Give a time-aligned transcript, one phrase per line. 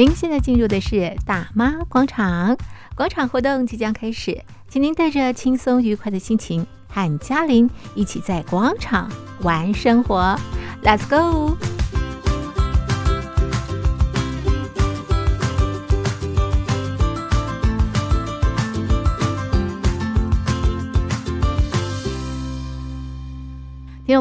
[0.00, 2.56] 您现在进入的是大妈广场，
[2.94, 9.10] 广场活动即将开始，请您带着轻松愉快的心情，和嘉玲一起在广场
[9.42, 10.34] 玩生活。
[10.82, 11.54] Let's go！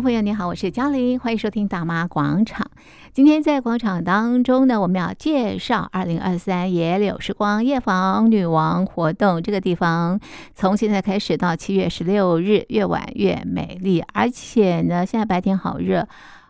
[0.01, 2.71] 朋友，你好，我是嘉玲，欢迎收听大妈广场。
[3.11, 9.43] 今天在广场当中呢，我们要介绍二零二三野柳时光夜访女王活动。
[9.43, 10.17] 这个地方
[10.55, 16.07] 从现在开始到七月十六日，越晚越美丽，而且呢，现在白天好热。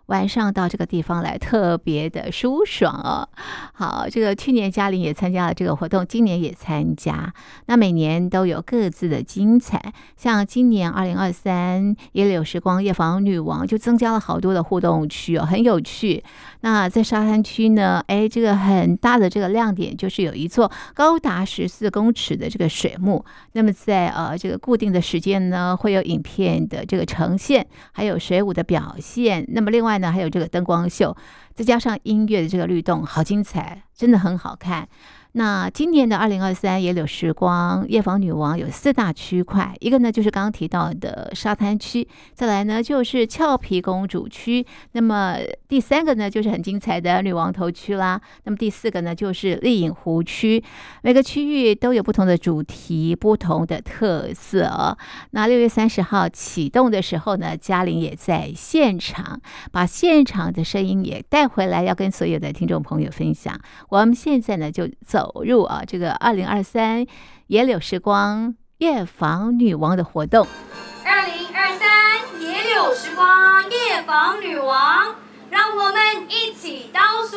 [0.09, 3.30] 晚上到这个地方来特别的舒爽哦。
[3.73, 7.32] 好，这个去年嘉玲也参加了这个活动，今年也参加。
[7.68, 16.23] 那每年都有各自的精彩，像今年二零二三野柳时光夜访女王就增加了好多的互动区哦，很有趣。
[16.62, 23.24] 那在沙滩区呢，哎，这个很大的这个亮点就是有一座高达十四公尺的这个水幕。
[23.52, 29.46] 那么在呃这个固定的时间呢，会有影片的这个呈现，还有水舞的表现。
[29.49, 29.99] 那么另外。
[30.00, 31.16] 那还有这个灯光秀，
[31.54, 34.88] 再加上音乐的这个律动，好精彩，真的很好看。
[35.34, 50.63] 那今年的二零二三野柳时光夜访女王有四大区块，一个呢就是刚刚提到的沙滩区，再来呢就是俏皮公主区，那么第三个呢就是很精彩的女王头区啦，那么第四个呢就是丽影湖区，
[51.04, 54.98] 每个区域都有不同的主题、不同的特色。
[55.30, 59.40] 那六月三十号启动的时候呢，嘉玲也在现场，
[59.71, 63.55] 把现场的声音也带回来，要跟所有的听众朋友分享。
[63.90, 65.19] 我们现在呢就走。
[65.19, 67.06] 走入啊，这个二零二三
[67.47, 70.47] 野柳时光夜访女王的活动。
[71.03, 75.16] 二零二三野柳时光夜访女王，
[75.50, 77.35] 让我们一起倒数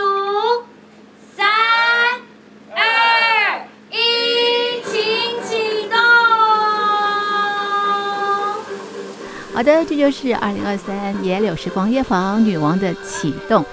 [1.34, 1.44] 三
[2.70, 5.98] 二一，请启动。
[9.53, 13.65] 好的，这就是二零二三野柳时光夜访女王的启动。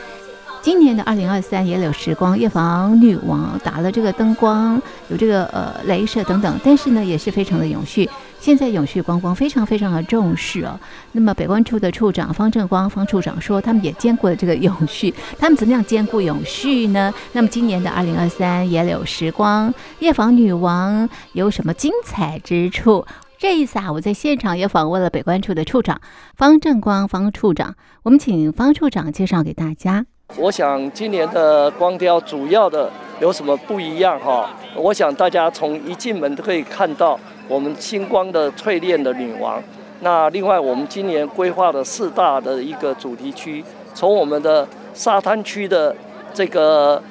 [0.62, 8.10] 今年的二零二三野柳时光夜访女王打了这个灯光，有这个呃镭射等等，但是呢也是非常的永续。
[8.40, 10.78] 现在永续观光非常非常的重视哦。
[11.14, 15.14] 那么北关处的处长方正光方处长说，他们也兼顾了这个永续。
[15.38, 17.14] 他们怎么样兼顾永续呢？
[17.32, 23.06] 那么今年的二零二三野柳时光夜访女王有什么精彩之处？
[23.38, 26.02] 这一次啊，我在现场也访问了北关处的处长
[26.36, 30.06] 方正光方处长，我们请方处长介绍给大家。
[30.38, 34.50] 我想今年的光雕主要的有什么不一样哈？
[34.76, 39.62] 我想大家从一进门都可以看到我们星光的淬炼的女王。
[40.02, 43.64] 那另外我们今年规划的四大的一个主题区，
[43.94, 45.94] 从我们的沙滩区的
[46.34, 47.02] 这个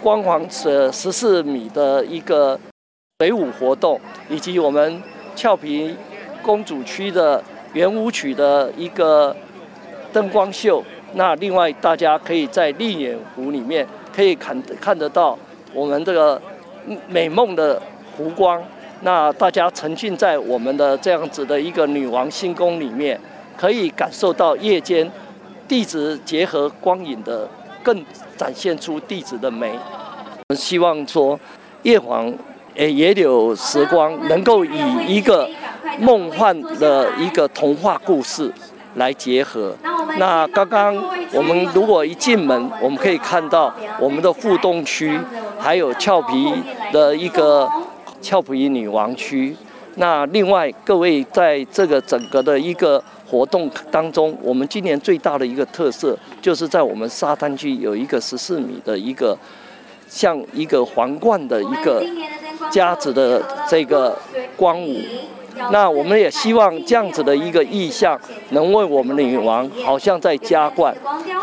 [0.00, 2.58] 光环是十四米的一个
[3.18, 4.00] 水舞活动，
[4.30, 5.02] 以及我们
[5.34, 5.94] 俏皮
[6.40, 7.42] 公主区的
[7.72, 9.36] 圆舞曲的一个
[10.12, 10.82] 灯光秀。
[11.14, 15.36] 那另外，大家可以在丽影湖里面可以看看得到
[15.74, 16.40] 我们这个
[17.08, 17.80] 美梦的
[18.16, 18.62] 湖光。
[19.02, 23.18] 那大家沉浸在我们的这样子的一个女王星宫里面，
[23.56, 25.10] 可以感受到夜间
[25.66, 27.48] 地质结合光影的，
[27.82, 28.04] 更
[28.36, 29.70] 展现出地质的美。
[29.70, 31.40] 我们希望说，
[31.82, 32.30] 夜访
[32.74, 35.48] 诶野柳时光能够以一个
[35.98, 38.52] 梦幻的一个童话故事
[38.94, 39.74] 来结合。
[40.18, 40.94] 那刚刚
[41.32, 45.18] 我们如果一进门，我们可以看到我们的互动区，
[45.58, 46.52] 还有俏皮
[46.92, 47.68] 的一个
[48.20, 49.56] 俏皮女王区。
[49.96, 59.36] 那另外各位在这个整个的一个活动当中，我们今年最大的一个特色，就是在我们沙滩区有一个十四米的一个
[60.08, 62.04] 像一个皇冠的一个
[62.70, 64.16] 夹子的这个
[64.56, 65.00] 光舞。
[65.70, 68.18] 那我们也希望这样子的一个意象，
[68.50, 70.94] 能为我们的女王好像在加冠。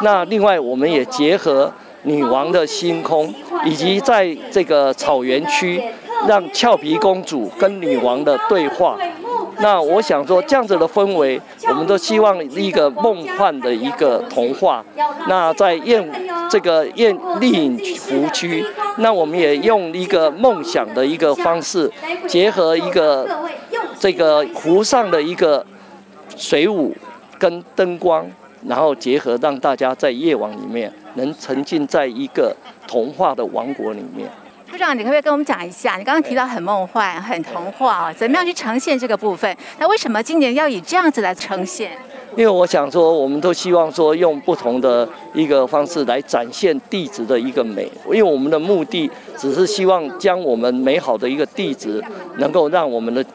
[0.01, 1.71] 那另外，我们也结合
[2.03, 3.33] 女王的星空，
[3.65, 5.81] 以及在这个草原区，
[6.27, 8.97] 让俏皮公主跟女王的对话。
[9.59, 14.85] 那我想说，这样子的氛围，我们都希望一个梦幻的一个童话。
[15.27, 16.07] 那在燕
[16.47, 18.63] 这个燕丽湖区，
[18.97, 21.91] 那我们也用一个梦想的一个方式，
[22.27, 23.27] 结合一个。
[23.99, 25.65] 这个湖上的一个
[26.35, 26.95] 水舞
[27.39, 28.25] 跟灯光，
[28.67, 32.55] 然后结合，让大家在夜晚里面能沉浸在一个
[32.87, 34.29] 童话的王国里面。
[34.69, 35.95] 部长，你可不可以跟我们讲一下？
[35.95, 39.55] 你刚刚提到很梦幻、很童话啊，怎么样去呈现这个部分？
[39.79, 41.91] 那为什么今年要以这样子来呈现？
[42.35, 52.03] 因为我想说，我们都希望说用不同的一个方式来展现地质的一个美，因为我们的目的只是希望将我们美好的一个地质
[52.37, 53.25] 能够让我们的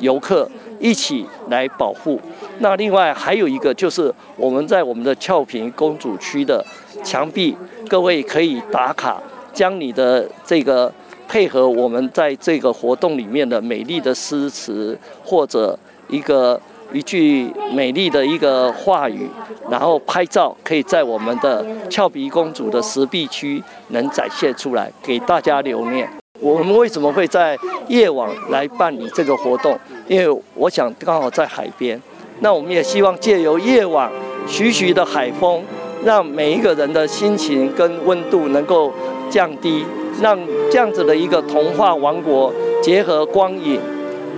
[0.00, 0.48] 游客
[0.78, 2.20] 一起来保护。
[2.58, 6.64] 那另外还有一个就是我们在我们的俏平公主区的
[7.02, 7.56] 墙壁，
[7.88, 9.22] 各位可以打卡，
[9.52, 10.92] 将你的这个
[11.28, 15.78] 配合我们在这个活动里面的美丽的诗词或者
[16.08, 16.60] 一个。
[16.90, 19.28] 一句美丽的一个话语，
[19.70, 26.08] 然后拍照，可以在我们的俏皮公主的石壁区能展现出来，给大家留念。
[26.40, 27.58] 我们为什么会在
[27.88, 29.78] 夜晚来办理这个活动？
[30.06, 32.00] 因为我想刚好在海边，
[32.40, 34.10] 那我们也希望借由夜晚
[34.46, 35.62] 徐徐的海风，
[36.04, 38.92] 让每一个人的心情跟温度能够
[39.28, 39.84] 降低，
[40.20, 40.38] 让
[40.70, 42.52] 这样子的一个童话王国
[42.82, 43.80] 结合光影，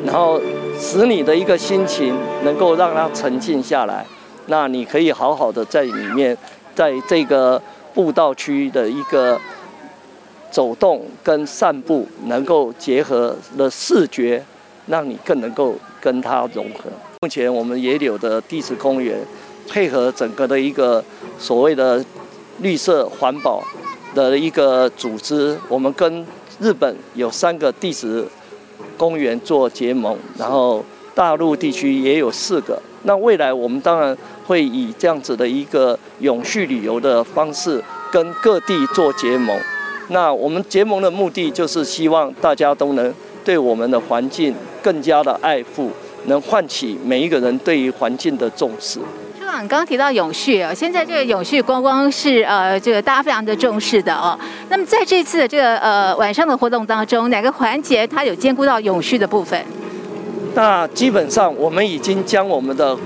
[0.05, 0.41] 然后。
[0.83, 4.03] 使你的一个心情能够让它沉静下来，
[4.47, 6.35] 那你可以好好的在里面，
[6.75, 7.61] 在这个
[7.93, 9.39] 步道区的一个
[10.51, 14.43] 走动跟散步，能够结合了视觉，
[14.87, 16.91] 让你更能够跟它融合。
[17.21, 19.19] 目前我们野柳的地质公园，
[19.69, 21.03] 配合整个的一个
[21.39, 22.05] 所谓的
[22.61, 23.63] 绿色环保
[24.15, 26.27] 的一个组织，我们跟
[26.59, 28.27] 日本有三个地质。
[28.97, 32.79] 公园做结盟，然后大陆地区也有四个。
[33.05, 34.15] 那未来我们当然
[34.47, 37.83] 会以这样子的一个永续旅游的方式
[38.13, 39.59] 跟各地做结盟。
[40.11, 43.13] 那我们结盟的目的就是希望大家都能
[43.45, 45.91] 对我们的环境更加的爱护，
[46.27, 48.99] 能唤起每一个人对于环境的重视。
[49.63, 54.39] 你刚刚提到永续啊，现在这个永续观光是呃，这个大家非常的重视的哦。
[54.69, 59.61] 那么在这次的这个呃晚上的活动当中，哪个环节它有兼顾到永续的部分？
[60.55, 62.97] 那基本上我们已经将我们的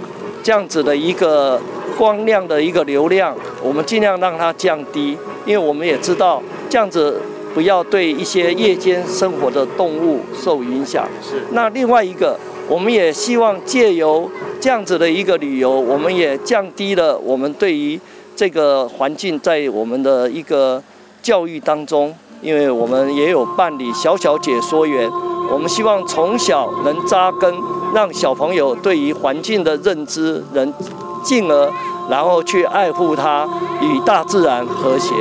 [0.43, 1.61] 这样子的一个
[1.97, 6.41] 光亮的一个流量，我们尽量让它降低，因为我们也知道
[6.75, 7.21] 这样子
[7.55, 11.07] 不要对一些夜间生活的动物受影响。
[11.23, 11.41] 是。
[11.53, 12.37] 那另外一个，
[12.67, 14.29] 我们也希望借由
[14.61, 18.01] 这样子的一个旅游，我们也降低了我们对于
[18.35, 20.83] 这个环境在我们的一个
[21.23, 22.13] 教育当中，
[22.43, 25.09] 因为我们也有办理小小解说员，
[25.53, 27.55] 我们希望从小能扎根，
[27.95, 30.75] 让小朋友对于环境的认知，能
[31.23, 31.71] 进而
[32.11, 33.49] 然后去爱护它，
[33.81, 35.15] 与大自然和谐。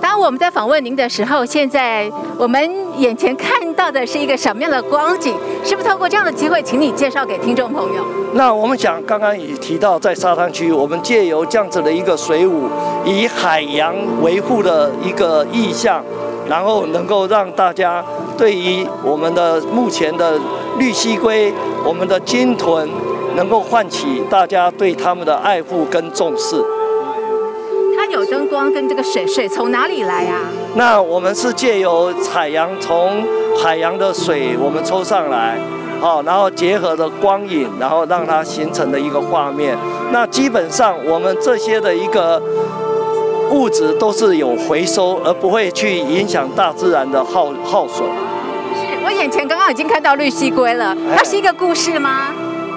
[0.00, 2.60] 当我们在访问您的时候，现在我们
[2.98, 5.34] 眼前看到的是一个什么样的光景？
[5.64, 8.04] 是不是透过这样的机会，请你介绍给听众朋友？
[8.34, 12.68] 那我们讲，刚刚也提到，在沙滩区，我们借由这样子的一个水舞，
[13.04, 16.02] 以海洋维护的一个意象，
[16.48, 18.04] 然后能够让大家
[18.38, 20.38] 对于我们的目前的
[20.78, 21.52] 绿溪龟、
[21.84, 22.88] 我们的鲸豚，
[23.36, 26.56] 能够唤起大家对他们的爱护跟重视。
[28.22, 30.36] 有灯光跟这个水，水从哪里来呀？
[30.76, 33.26] 那我们是借由海洋，从
[33.60, 35.58] 海洋的水我们抽上来，
[36.00, 39.76] 好，然后结合的光影，然后让它形成的一个画面。
[40.12, 42.40] 那基本上我们这些的一个
[43.50, 48.06] 物质都是有回收，而不会去影响大自然的耗耗损。
[48.74, 52.28] 是我眼前刚刚已经看到绿蜥龟了，它是一个故事吗？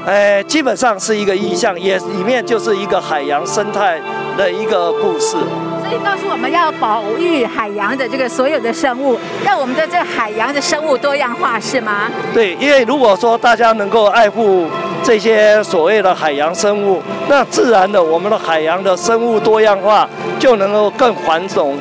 [0.08, 4.00] 哎，基本上是一个意象，也里面就是一个海洋生态
[4.38, 5.38] 的一个故事。
[5.84, 12.10] 所以告诉我们要保育海洋的这个所有的生物，让我们的这海洋的生物多样化，是吗？
[12.34, 14.68] 对，因为如果说大家能够爱护
[15.04, 20.10] 这些所谓的海洋生物，那自然的我们的海洋的生物多样化
[20.40, 21.78] 就能够更繁荣。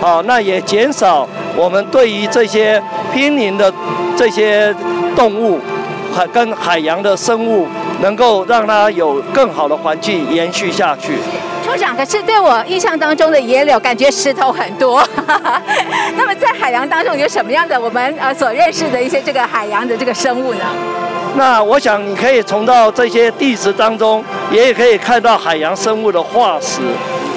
[0.00, 1.26] 好，那也减少
[1.56, 2.80] 我们对于这些
[3.14, 3.72] 濒临的
[4.16, 4.74] 这些
[5.16, 5.58] 动物。
[6.14, 7.66] 海跟海洋的生物，
[8.00, 11.12] 能够让它有更好的环境延续下去。
[11.66, 15.04] 处长，可是对我印象当中的野柳，感觉石头很多。
[16.16, 20.60] 那么在海洋当中有什么样的我们呃所认识的一些这个海洋的这个生物呢？
[21.34, 26.80] 那我想你可以从到这些地质当中，也可以看到海洋生物的化石。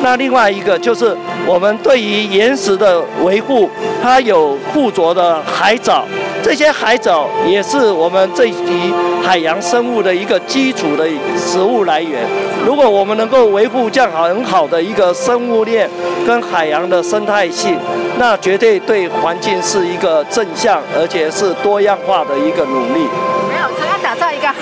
[0.01, 1.15] 那另外一个就是
[1.45, 3.69] 我们对于岩石的维护，
[4.01, 6.05] 它有附着的海藻。
[6.41, 11.05] 这些海藻也是我们这一海洋生物的一个基础的
[11.37, 12.21] 食物来源。
[12.65, 15.89] 如果我们能够维护这样很好的一个生物链
[16.25, 17.77] 跟海洋的生态性，
[18.17, 23.05] 那绝对对环境是一个正向，而且是多样化的一个努力。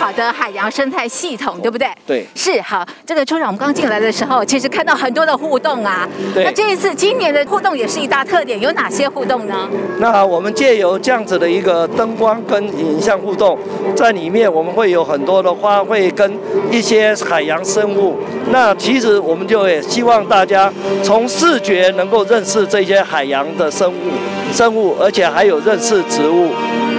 [0.08, 0.18] 好。
[0.18, 1.88] 的海洋生态系统，对不对？
[2.08, 2.84] 对，是好。
[3.06, 6.10] 这个处长，我们刚进来的时候，其实看到很多的互动啊。
[6.34, 6.44] 对。
[6.44, 9.70] 那这一次今年的互动也是一大特点，有哪些互动呢？
[10.00, 13.60] 那我们借由这样子的一个灯光跟影像互动，
[13.96, 16.38] 在里面我们会有很多的花卉跟
[16.72, 18.18] 一些海洋生物。
[18.50, 20.74] 那其实我们就也希望大家
[21.04, 24.12] 从视觉能够认识这些海洋的生物，
[24.52, 26.50] 生物，而且还有认识植物。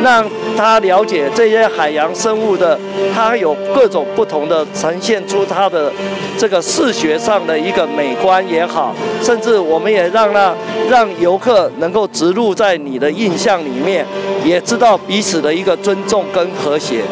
[0.00, 0.24] 让
[0.56, 2.78] 他了解这些海洋生物的，
[3.14, 5.92] 它有各种不同的呈现出它的
[6.36, 10.54] 这个视觉上的一个美观也好，甚至我们也让那
[10.88, 14.06] 让游客能够植入在你的印象里面，
[14.44, 17.02] 也知道彼此的一个尊重跟和谐。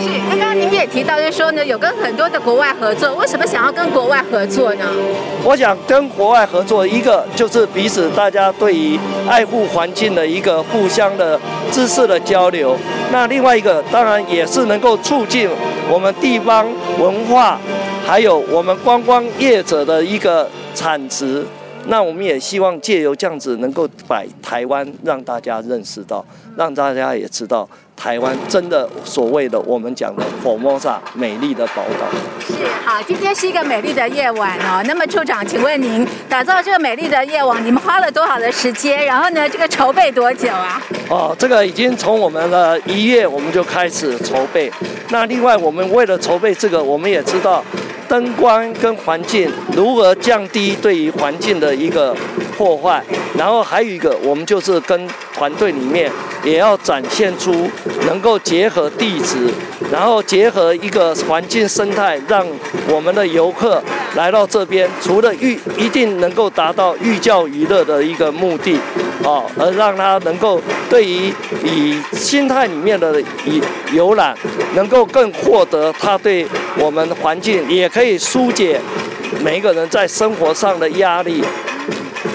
[0.00, 4.84] 是，刚刚您也提到，就是说呢，有跟很多的国外合作，为什么想要跟国外合作呢？
[5.42, 8.96] 我想跟国外合作，一个就是彼此大家对于
[9.28, 11.38] 爱护环境的一个互相的
[11.72, 12.76] 知识的交流。
[13.10, 15.48] 那另外一个，当然也是能够促进
[15.90, 16.66] 我们地方
[16.98, 17.58] 文化，
[18.06, 21.44] 还有我们观光业者的一个产值。
[21.86, 26.22] 那我们也希望借由这样子，能够把台湾让大家认识到，
[26.54, 27.66] 让大家也知道。
[27.98, 32.06] 台湾真的所谓的我们讲的 Formosa 美丽的宝岛。
[32.40, 32.54] 是
[32.86, 34.80] 好，今天是一个美丽的夜晚哦。
[34.86, 39.04] 那么处长，请问您打造这个美丽的夜晚，你们花了多少的时间？
[39.04, 40.80] 然后呢，这个筹备多久啊？
[41.10, 44.72] 哦，这个已经从我们的一月我们就开始筹备。
[45.10, 47.64] 那另外，我们为了筹备这个，我们也知道
[48.06, 52.14] 灯光跟环境如何降低对于环境的一个
[52.56, 53.02] 破坏。
[53.36, 56.10] 然后还有一个，我们就是跟团队里面
[56.42, 57.70] 也要展现出。
[58.06, 59.36] 能够结合地质，
[59.92, 62.46] 然后结合一个环境生态，让
[62.88, 63.82] 我们的游客
[64.14, 68.76] 来到这边，除了寓一定能够达到寓教于乐的一个目的，
[69.22, 71.32] 啊，而让他能够对于
[71.64, 73.60] 以心态里面的以
[73.92, 74.34] 游览，
[74.74, 76.46] 能够更获得他对
[76.78, 78.80] 我们环境，也可以疏解
[79.42, 81.44] 每一个人在生活上的压力。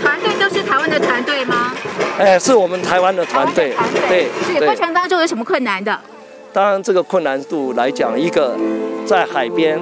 [0.04, 1.74] 团队都是台湾的团队吗？
[2.18, 3.74] 哎，是我们台湾的团队。
[4.08, 4.28] 对。
[4.46, 6.00] 是过程当中有什么困难的？
[6.52, 8.56] 当然，这个困难度来讲，一个
[9.08, 9.80] 在海边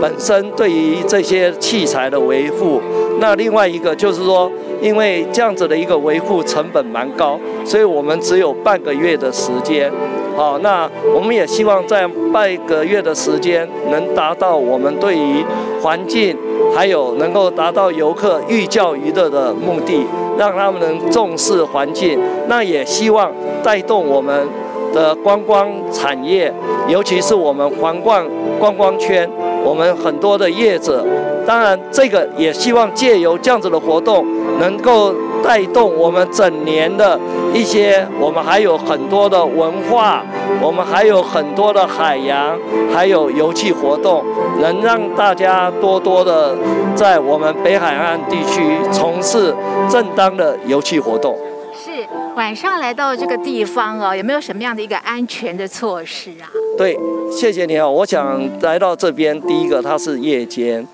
[0.00, 2.80] 本身对于这些器材的维护，
[3.20, 4.50] 那另外一个就是说，
[4.80, 9.92] 因为这样子的一个维护成本蛮高，所以我们只有半个月的时间。
[10.34, 15.44] 好，那我们也希望在半个月的时间，能达到我们对于
[15.82, 16.34] 环境，
[16.74, 20.06] 还有能够达到游客寓教于乐的目的，
[20.38, 22.18] 让他们能重视环境。
[22.48, 23.30] 那也希望
[23.62, 24.46] 带动我们
[24.92, 26.52] 的观光产业，
[26.88, 28.24] 尤其是我们皇冠
[28.58, 29.28] 观光圈，
[29.64, 31.04] 我们很多的业者，
[31.46, 34.26] 当然这个也希望借由这样子的活动，
[34.58, 35.14] 能够。
[35.44, 37.20] 带动我们整年的
[37.52, 40.24] 一些，我们还有很多的文化，
[40.62, 42.58] 我们还有很多的海洋，
[42.90, 44.24] 还有游憩活动，
[44.58, 46.56] 能让大家多多的
[46.96, 49.54] 在我们北海岸地区从事
[49.90, 51.36] 正当的游憩活动。
[51.76, 51.90] 是
[52.34, 56.48] 晚上来到这个地方哦，有没有什么样的一个安全的措施啊？
[56.78, 56.98] 对，
[57.30, 57.90] 谢谢你哦。
[57.90, 60.86] 我想来到这边，第一个它是夜间。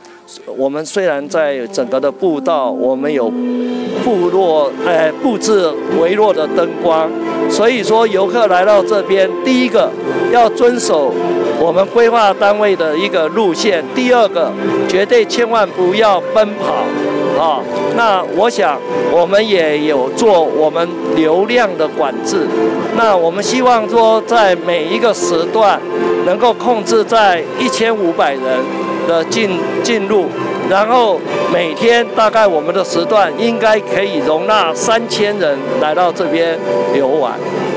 [0.56, 3.30] 我们虽然在整个的步道，我们有
[4.04, 5.68] 部落呃布置
[6.00, 7.10] 微弱的灯光，
[7.50, 9.90] 所以说游客来到这边，第一个
[10.32, 11.12] 要遵守
[11.58, 14.52] 我们规划单位的一个路线，第二个
[14.88, 17.60] 绝对千万不要奔跑啊。
[17.96, 18.78] 那我想
[19.12, 22.46] 我们也有做我们流量的管制，
[22.96, 25.80] 那我们希望说在每一个时段
[26.24, 28.89] 能够控制在一千五百人。
[29.06, 30.26] 的进进入，
[30.68, 31.20] 然后
[31.52, 36.58] 每天大概我们的时段应该可以容纳三千人来到这边
[36.94, 37.32] 游玩。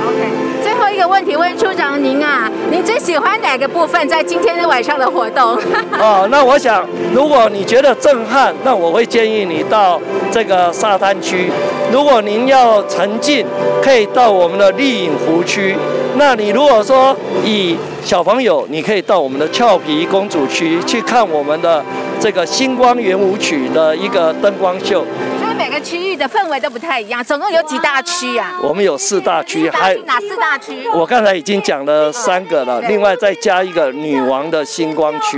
[0.05, 0.29] OK，
[0.61, 5.57] 最后一个问题问处长您啊，您最喜欢哪个部分在今天的晚上的活动？
[5.99, 9.99] 哦，那我想，如果你觉得震撼，那我会建议你到
[10.31, 11.49] 这个沙滩区；
[11.91, 13.45] 如果您要沉浸，
[13.81, 15.75] 可以到我们的丽影湖区。
[16.15, 21.83] 那你如果说以小朋友，你可以到我们的俏皮公主区去看我们的
[22.19, 25.05] 这个星光圆舞曲的一个灯光秀。
[25.53, 28.59] 每个区域的氛围都不太一样，总共有几大区啊？
[28.61, 30.87] 我们有四大区，还哪四大区？
[30.93, 35.37] 我刚才已经讲了三个了，另外再加一个女王的星光区。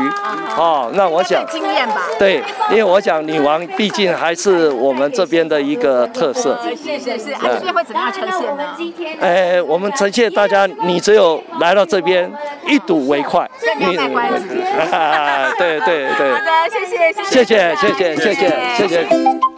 [0.57, 2.07] 哦，那我想经验吧。
[2.17, 6.57] 对，因为我想女王毕竟还是我们这边的一个特色。
[6.75, 8.75] 谢谢是，安旭会怎么样呈现呢？
[9.19, 12.31] 哎，我们呈现大家，你只有来到这边
[12.67, 13.49] 一睹为快。
[13.77, 14.47] 你卖关子。
[15.57, 16.31] 对对对。
[16.31, 19.54] 好的，谢谢谢谢谢谢谢谢谢谢谢。